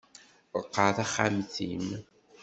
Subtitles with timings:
[0.61, 1.87] Ṛeqqeɛ taxxamt-im!